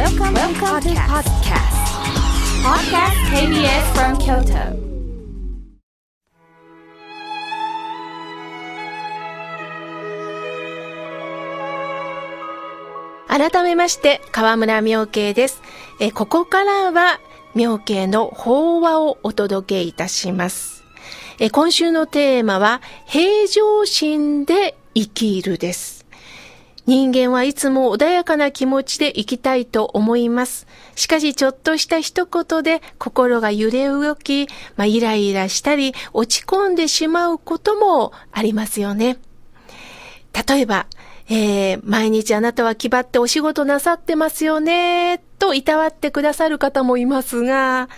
[0.00, 1.76] Welcome, Welcome to podcast.
[2.64, 4.72] Podcast KBS from Kyoto.
[13.28, 15.60] 改めまして、河村明慶です。
[16.00, 17.20] えここからは、
[17.54, 20.82] 明慶の法話をお届けいたします。
[21.38, 25.99] え今週のテーマは、平常心で生きるです。
[26.86, 30.66] 人間はいつも穏やかな気持ちで生きたいと思います。
[30.96, 39.18] しかしちょっとした一言で心が揺れ動き、まあ、イライラしたり落ち込んでしまうこともありますよね。
[40.48, 40.86] 例えば、
[41.28, 47.88] えー、毎日あなたは気張ってお仕事なさってますよね、といたわってくださる方もいますが、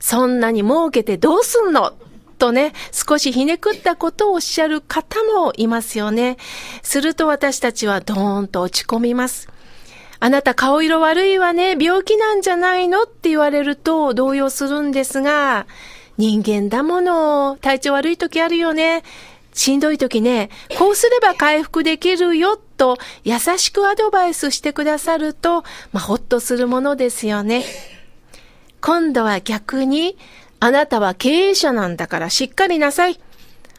[0.00, 1.94] そんなに儲けてどうすんの
[2.40, 6.38] とね、少しひねくったことをおっしゃる方もいますよね。
[6.82, 9.48] すると私たちはドーンと落ち込みます。
[10.18, 15.66] あなた顔色悪いわね、病気なんじゃないのって言われると動揺するんですが、
[16.16, 19.02] 人間だもの、体調悪い時あるよね。
[19.52, 20.48] しんどい時ね、
[20.78, 27.64] こうすれば回復できるよと優しくアドバイスしてくださると、まあ、ほっとするものですよね。
[28.80, 30.16] 今度は逆に、
[30.60, 33.18] あなたは経営者なんだからしっかりなさい。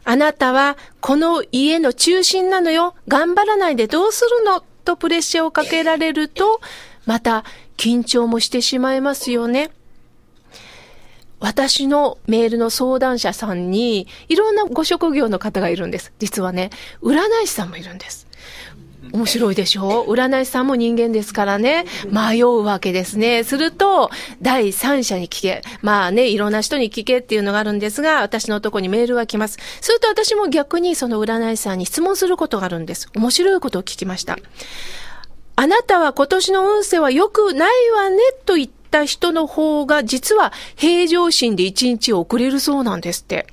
[0.04, 2.94] あなたはこの家の中心なのよ。
[3.06, 4.64] 頑張らないでどうするの？
[4.84, 6.60] とプレッシャーをかけられると、
[7.06, 7.44] また
[7.76, 9.70] 緊張もしてしまいますよね。
[11.38, 16.12] 私のメールの相談者さんに、いろんなご職業の方がいるんです。
[16.18, 18.26] 実はね、占い師さんもいるんです。
[19.12, 20.04] 面白いでしょ？
[20.06, 23.44] 占い師さんも人間ですからね、迷うわけですね。
[23.44, 24.10] すると、
[24.40, 25.62] 第三者に聞け。
[25.82, 29.58] まあね、いろんな人に聞けっていうのがあるんですが、私のとこにメールが来ます。
[29.80, 33.08] すると私も逆にその占い師さんに質問することがあるんです。
[33.14, 34.38] 面白いことを聞きました。
[35.54, 43.46] あなたは今年の運勢は良くないわね、と言った人の方が、実は平常心で一日を送れるそうなんですって。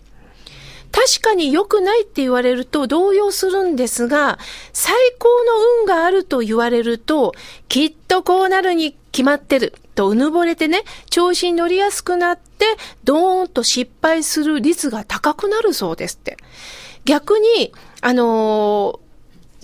[1.00, 4.38] 確かに良くないって言われると動揺するんですが、
[4.74, 7.34] 最高の運があると言われると、
[7.70, 12.66] きっとこうなるに決まってるとうぬぼれてね、調子に乗りやすくなって、
[13.06, 16.36] ドーンと失敗する率が高くなるそうですって。
[17.06, 17.72] 逆に、
[18.02, 19.09] あのー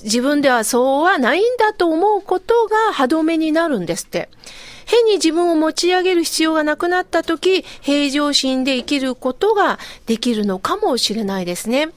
[0.06, 4.30] 自分ではそうはないんだと思うことが歯止めになるんですって。
[4.86, 11.90] 変に自分を持ち上げる必要がなくなった時、平常心で生きることができるのかもしれないですね。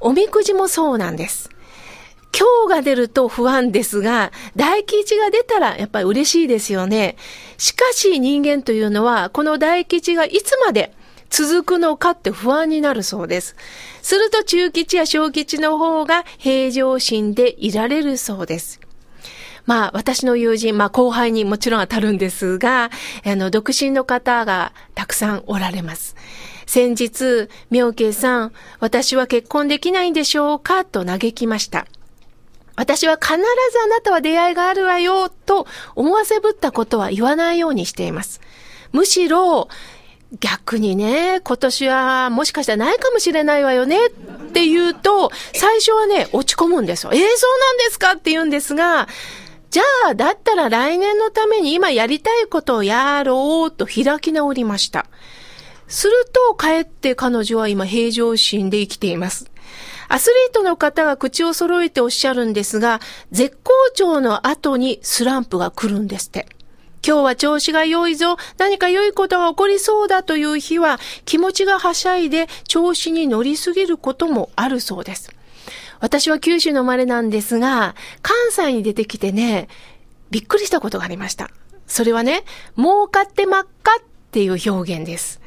[0.00, 1.50] おみくじもそうなんです。
[2.38, 7.16] 今日が出ると不安ですが、大吉が出たらやっぱり嬉しいですよね。
[7.58, 10.92] しかし人間というのは、この大吉がいつまで
[11.30, 13.56] 続くのかって不安になるそうです。
[14.02, 18.80] すると中吉や小吉の方が平常心でいられるそうです。
[19.66, 22.90] まあ、私の友人、まあ、後輩にもちろん当たるんですが、
[23.24, 26.14] あの、独身の方がたくさんおられます。
[26.66, 31.86] 先日、妙慶さん、私は結婚できないんでしょうかと嘆きました。
[32.76, 33.40] 私は必ず
[33.84, 38.40] あなたは出会いがあるわよ、と思わせぶったことは言わないようにしています。
[38.92, 39.68] むしろ、
[40.40, 44.10] 逆にね、今年はもしかしたらないかもしれないわよねっ
[44.52, 47.12] て言うと、最初はね、落ち込むんですよ。
[47.12, 49.08] えー、そうなんですかって言うんですが、
[49.70, 55.06] じゃあ、だったら来年のために今やりたいことをやろうと開き直りました。
[55.88, 56.12] する
[56.48, 59.50] と、かえって彼女は今平常心で生きています。
[60.08, 63.00] アスリートの方が口を揃えておっしゃるんですが、
[63.30, 66.46] 絶好調の後にスランプが来るんですって。
[67.04, 75.32] 今日は調子が良いぞ、何か良いことが起こりそうだという日は、気持ちがはしゃいで調子に乗りすぎることもあるそうです。
[76.00, 79.68] 私は九州の生まれなんですが、関西に出てきてね、
[80.30, 81.50] びっくりしたことがありました。
[81.86, 82.44] それはね、
[82.76, 85.40] 儲かって真っ赤っていう表現です。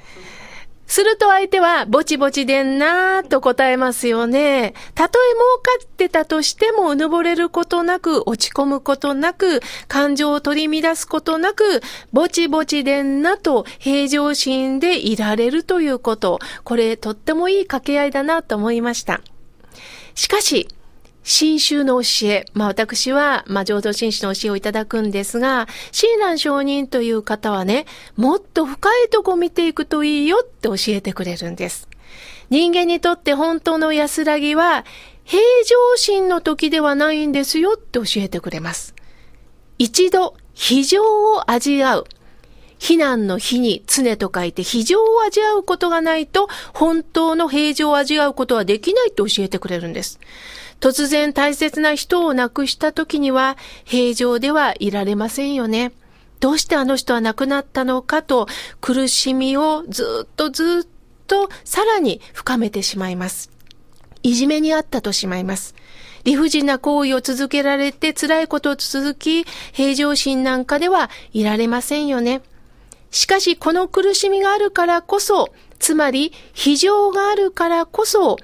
[0.90, 4.74] すると相手は、ぼちぼちでんなーと答えますよね。
[4.96, 16.40] たとえ儲かってたとしても、うぬぼれることなく、落ち込むことなく、感情を取り乱すことなく、ぼちぼちでんなと平常心でいられるということ。
[16.64, 19.22] これ、とってもいい掛け合いだなと思いました。
[20.16, 20.68] しかし、
[21.30, 27.86] 新宗の教え、まあ私は、まあ浄土真宗の教えをいただくんですが、親鸞上人という方はね、
[28.16, 31.88] もっと深いとこ見ていくといいよって教えてくれるんです。
[32.50, 34.86] 人間にとって本当の安らぎは、
[35.24, 38.96] 平常心の時ではないんですよって教えてくれます。
[39.78, 42.06] 一度、非常を味わう。
[42.80, 50.18] 避難の日に常と書いて非常を味わうことがないと本当の平常を味わうことはできないと教えてくれるんです。
[50.80, 55.92] 突然大切な人を亡くした時には平常ではいられませんよね。
[56.40, 58.48] どうしてあの人は亡くなったのかと
[58.80, 60.88] 苦しみをずっとずっ
[61.28, 63.52] とさらに深めてしまいます。
[64.24, 65.76] いじめにあったとしまいます。
[66.24, 72.42] 理不尽な行為を続けられて辛いことを続き、平常心なんかではいられませんよね。
[73.12, 75.50] しかし、この苦しみがあるからこそ、
[75.80, 78.38] つまり、非常があるからこそ、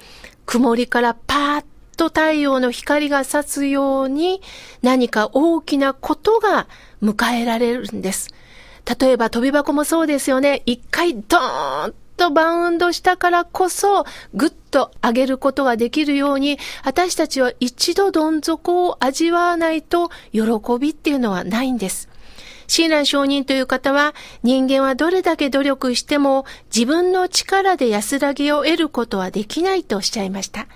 [0.46, 4.42] 曇りからパーッとと太陽の光が差すように、
[4.82, 6.68] 何か大きなことが
[7.02, 8.30] 迎えられるんです。
[9.00, 10.62] 例えば飛び箱もそうですよね。
[10.66, 20.42] 一回ドーンとバウンドしたからこそ、ぐっと上げることができるように、私たちは一度どん底を味わわないと、喜
[20.80, 22.10] びっていうのはないんです。
[22.68, 30.68] 親鸞上人という方は、人間はどれだけ努力しても、自分の力で安らぎを得ることはできないとおっしゃいました。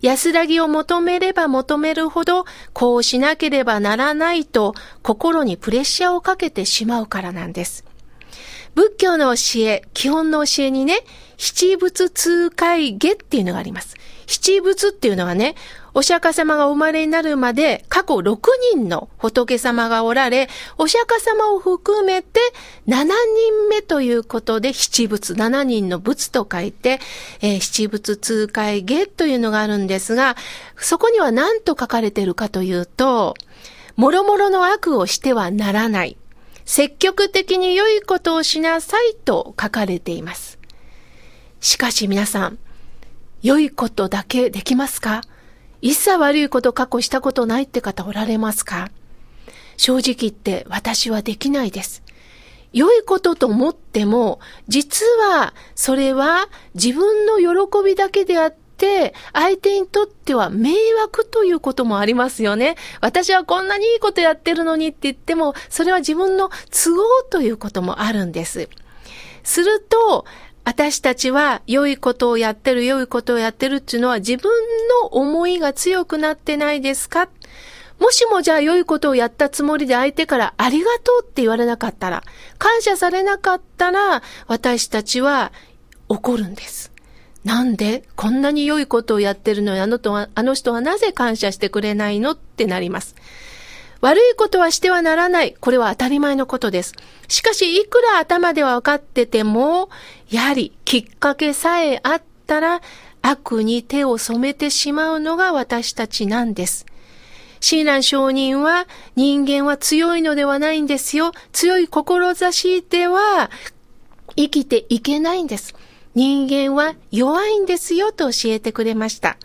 [0.00, 7.84] 安らぎを求めれば求めるほど、こうしなければならないと、心にプレッシャーをかけてしまうからなんです。
[8.74, 11.00] 仏教の教え、基本の教えにね、
[11.36, 13.96] 七仏通会下っていうのがあります。
[14.26, 15.56] 七仏っていうのはね、
[15.92, 18.38] お釈迦様がお生まれになるまで過去6
[18.74, 22.40] 人の仏様がおられ、お釈迦様を含めて
[22.86, 27.00] 7人目ということで七仏、7人の仏と書いて、
[27.40, 30.36] えー、七仏通会下というのがあるんですが、
[30.76, 33.34] そこには何と書かれているかというと、
[33.96, 36.16] もろもろの悪をしてはならない。
[36.72, 40.56] 積極的に良いことをしなさいと書かれています。
[41.58, 42.60] しかし皆さん、
[43.42, 45.22] 良いことだけできますか？
[45.82, 48.92] 一切悪いこと過去したことないって方おられますか？
[49.76, 52.04] 正直言って私はできないです。
[52.72, 54.38] 良いことと思っても、
[54.68, 58.69] 実はそれは自分の喜びだけであって、
[59.32, 62.76] 相手にとっては迷惑ということもありますよね。
[63.00, 68.68] 私はこんなにいいことやってるのにって言っても、それは自分の都合ということもあるんです。
[69.42, 70.24] すると、
[70.64, 74.50] 私たちは良いことをやってる、良いことをやってるっていうのは自分
[75.02, 77.28] の思いが強くなってないですか？
[77.98, 82.22] もしもじゃあ良いことをやったつもりで相手からありがとうって言われなかったら、
[82.58, 85.52] 感謝されなかったら、私たちは
[86.08, 86.92] 怒るんです。
[87.44, 93.14] なんでこんなに良いことをやってるのにあのとは、あの人はなぜ感謝してくれないのってなります。
[94.00, 95.54] 悪いことはしてはならない。
[95.60, 96.94] これは当たり前のことです。
[97.28, 99.90] しかし、いくら頭では分かってても、
[100.30, 102.80] やはりきっかけさえあったら、
[103.22, 106.86] 悪に手を染めてしまうのが私たちなんです。
[107.60, 108.86] 親鸞上人は
[109.16, 111.32] 人間は強いのではないんですよ。
[111.52, 113.50] 強い志では
[114.36, 115.74] 生きていけないんです。
[116.14, 119.36] 人間は弱いんですよと教えてくれました。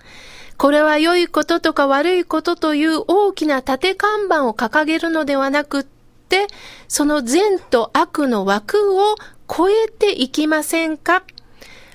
[0.57, 6.47] これは良いこととか悪いことという大きな縦看板を掲げるのではなくって、
[6.87, 9.15] その善と悪の枠を
[9.47, 11.23] 超えていきませんか？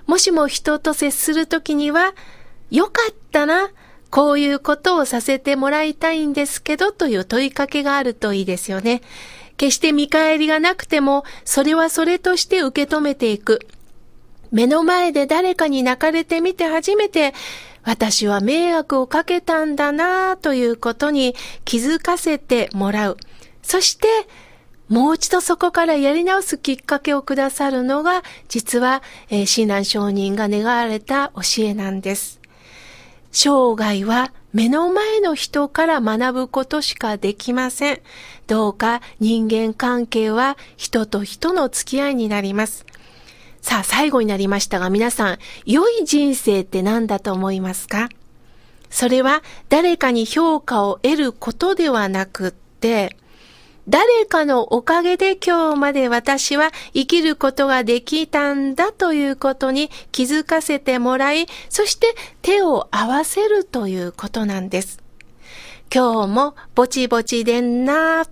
[0.07, 2.15] もしも人と接するときには、
[2.71, 3.71] よかったな、
[4.11, 9.03] こういうことをさせてもらいたいんですけどという問いかけがあるといいですよね。
[9.57, 13.67] 決して見返りがなくても、それはそれとして受け止めていく。
[14.51, 17.35] 目の前で誰かに泣かれてみて初めて、
[17.83, 23.17] 私は迷惑をかけたんだなということに気づかせてもらう。
[23.63, 24.07] そして、
[24.89, 32.41] もう一度そこからやり直すきっかけをくださるのが、実は、えー、親鸞上人が願われた教えなんです。
[33.33, 38.01] 生涯は目の前の人から学ぶことしかできません。
[38.49, 42.85] どうか人間関係は人と人の付き合いになります。
[43.61, 48.09] さあ、最後になりましたが、皆さん、良い人生って何だと思いますか？
[48.89, 53.17] それは誰かに評価を得ることではなくって、
[53.89, 65.03] 誰かのおかげで今日まで私は生きることができたんだということに気づかせてもらい、そして手を合わせるということなんです。
[65.93, 68.25] 今日もぼちぼちでんな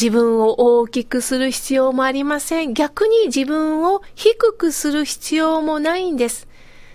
[0.00, 2.72] 自分を大きくする必要もありません。
[2.72, 6.46] 逆に自分を低くする必要もないんです。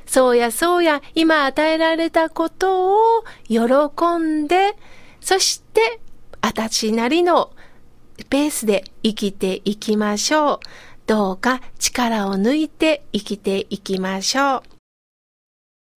[0.05, 3.59] そうやそうや、今与えられたことを喜
[4.17, 4.77] んで、
[5.19, 5.99] そして、
[6.39, 7.51] あたちなりの
[8.29, 10.59] ペースで生きていきましょう。
[11.05, 14.72] どうか力を抜いて生きていきましょう。